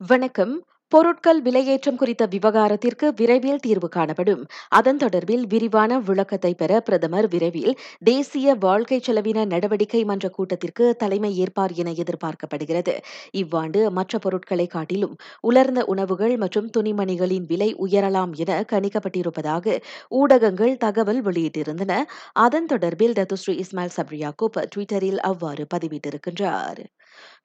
[0.00, 0.52] வணக்கம்.
[0.92, 4.42] பொருட்கள் விலையேற்றம் குறித்த விவகாரத்திற்கு விரைவில் தீர்வு காணப்படும்.
[4.68, 11.72] அதன் தொடர்பில் விரிவான விளக்கத்தை பெற பிரதமர் விரைவில் தேசிய வாழ்க்கை செலவின நடவடிக்கை மன்ற கூட்டத்திற்கு தலைமை ஏற்பார்
[11.72, 12.94] என எதிர்பார்க்கப்படுகிறது.
[13.32, 19.78] இவ்வாண்டு மற்ற பொருட்களை காட்டிலும் உலர்ந்த உணவுகள் மற்றும் துணிமணிகளின் விலை உயரலாம் என கணிக்கப்பட்டிருப்பதாக
[20.08, 22.02] ஊடகங்கள் தகவல் வெளியிட்டிருந்தன.
[22.32, 26.82] அதன் தொடர்பில் டத்துஸ்ரீ இஸ்மாயில் சப்ரி யாக்கூப் டுவிட்டரில் அவ்வாறு பதிவிட்டிருக்கின்றார்.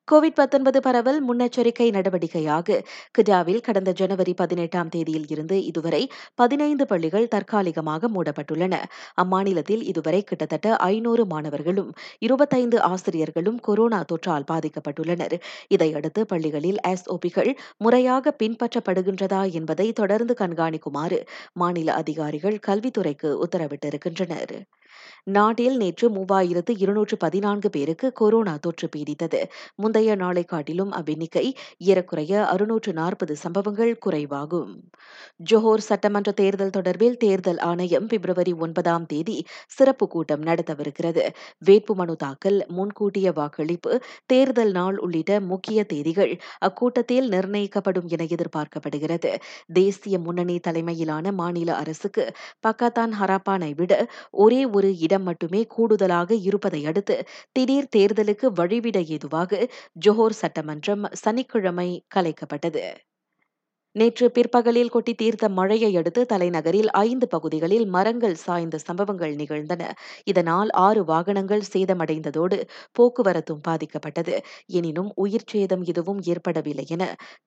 [0.08, 2.78] கோவிட் பரவல் முன்னெச்சரிக்கை நடவடிக்கையாக
[3.18, 6.02] கிடாவில் கடந்த ஜனவரி பதினெட்டாம் தேதியில் இருந்து இதுவரை
[6.36, 8.74] பதினைந்து பள்ளிகள் தற்காலிகமாக மூடப்பட்டுள்ளன.
[9.22, 15.38] அம்மாநிலத்தில் இதுவரை கிட்டத்தட்ட ஐநூறு மாணவர்களும் இருபத்தைந்து ஆசிரியர்களும் கொரோனா தொற்றால் பாதிக்கப்பட்டுள்ளனர்.
[15.68, 21.22] இதையடுத்து பள்ளிகளில் எஸ்ஓபிகள் முறையாக பின்பற்றப்படுகின்றதா என்பதை தொடர்ந்து கண்காணிக்குமாறு
[21.54, 24.56] மாநில அதிகாரிகள் கல்வித்துறைக்கு உத்தரவிட்டிருக்கின்றனர்.
[25.28, 29.42] நாட்டில் நேற்று மூவாயிரத்து இருநூற்று பதினான்கு பேருக்கு கொரோனா தொற்று பீடித்தது.
[29.76, 31.46] முந்தைய நாளை காட்டிலும் அவ்வெண்ணிக்கை
[31.78, 34.72] ஏறக்குறைய அறுநூற்று நாற்பது சம்பவங்கள் குறைவாகும்.
[35.52, 41.24] ஜொஹோர் சட்டமன்ற தேர்தல் தொடர்பில் தேர்தல் ஆணையம் பிப்ரவரி ஒன்பதாம் தேதி சிறப்பு கூட்டம் நடத்தவிருக்கிறது.
[41.66, 43.92] வேட்புமனு தாக்கல், முன்கூட்டிய வாக்களிப்பு,
[44.26, 49.32] தேர்தல் நாள் உள்ளிட்ட முக்கிய தேதிகள் அக்கூட்டத்தில் நிர்ணயிக்கப்படும் என எதிர்பார்க்கப்படுகிறது.
[49.74, 52.24] தேசிய முன்னணி தலைமையிலான மாநில அரசுக்கு
[52.64, 53.94] பக்காத்தான் ஹராப்பானை விட
[54.38, 59.68] ஒரே ஒரு இடம் மட்டுமே கூடுதலாக இருப்பதை அடுத்து திடீர் தேர்தலுக்கு வழிவிட ஏதுவாக
[60.06, 62.84] ஜொஹோர் சட்டமன்றம் சனிக்கிழமை கலைக்கப்பட்டது.
[63.96, 69.82] நேற்று பிற்பகலில் கொட்டி தீர்த்த மழையை அடுத்து தலைநகரில் ஐந்து பகுதிகளில் மரங்கள் சாய்ந்த சம்பவங்கள் நிகழ்ந்தன.
[70.24, 72.58] இதனால் ஆறு வாகனங்கள் சேதமடைந்ததோடு
[73.00, 74.36] போக்குவரத்தும் பாதிக்கப்பட்டது.
[74.72, 77.04] எனினும் உயிர் சேதம் எதுவும் ஏற்படவில்லை என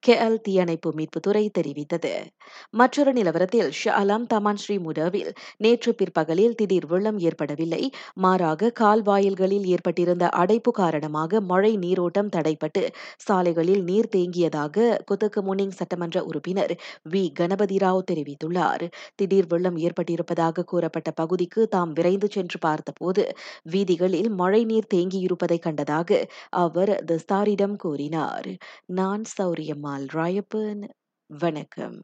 [0.07, 2.13] கெஎல் தீயணைப்பு மீட்புத்துறை தெரிவித்தது.
[2.73, 7.83] மற்றொரு நிலவரத்தில் ஷாலாம் தமான் ஸ்ரீ முடாவில் நேற்று பிற்பகலில் திடீர் வெள்ளம் ஏற்படவில்லை.
[8.17, 12.83] மாறாக கால்வாயில்களில் ஏற்பட்டிருந்த அடைப்பு காரணமாக மழை நீரோட்டம் தடைபட்டு
[13.17, 14.73] சாலைகளில் நீர் தேங்கியதாக
[15.09, 16.73] கொத்தகமுனிங் சட்டமன்ற உறுப்பினர்
[17.09, 18.85] வி கணபதி ராவ் தெரிவித்துள்ளார்.
[19.15, 23.23] திடீர் வெள்ளம் ஏற்பட்டிருப்பதாக கூறப்பட்ட பகுதிக்கு தாம் விரைந்து சென்று பார்த்தபோது
[23.71, 26.21] வீதிகளில் மழைநீர் தேங்கியிருப்பதை கண்டதாக
[26.65, 28.49] அவர் தஸ்தாரிடம் கூறினார்.
[28.93, 30.83] நான் சௌரியம்மாள் ராயப்பன்
[31.29, 31.99] வணக்கம்.